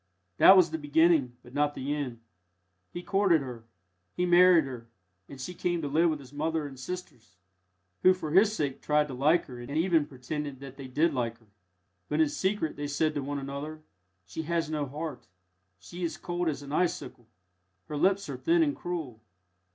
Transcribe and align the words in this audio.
That 0.37 0.57
was 0.57 0.71
the 0.71 0.79
beginning, 0.79 1.37
but 1.43 1.53
not 1.53 1.75
the 1.75 1.93
end. 1.93 2.21
He 2.91 3.03
courted 3.03 3.41
her 3.41 3.65
he 4.15 4.25
married 4.25 4.63
her 4.65 4.89
and 5.29 5.39
she 5.39 5.53
came 5.53 5.79
to 5.83 5.87
live 5.87 6.09
with 6.09 6.17
his 6.19 6.33
mother 6.33 6.65
and 6.65 6.79
sisters, 6.79 7.37
who 8.01 8.15
for 8.15 8.31
his 8.31 8.51
sake 8.55 8.81
tried 8.81 9.07
to 9.09 9.13
like 9.13 9.45
her 9.45 9.59
and 9.61 9.69
even 9.77 10.07
pretended 10.07 10.59
that 10.59 10.75
they 10.75 10.87
did 10.87 11.13
like 11.13 11.37
her. 11.37 11.51
But 12.09 12.19
in 12.19 12.29
secret 12.29 12.77
they 12.77 12.87
said 12.87 13.13
to 13.13 13.21
one 13.21 13.37
another, 13.37 13.83
"She 14.25 14.41
has 14.41 14.71
no 14.71 14.87
heart; 14.87 15.27
she 15.77 16.03
is 16.03 16.17
cold 16.17 16.49
as 16.49 16.63
an 16.63 16.71
icicle; 16.71 17.27
her 17.87 17.95
lips 17.95 18.27
are 18.27 18.37
thin 18.37 18.63
and 18.63 18.75
cruel. 18.75 19.21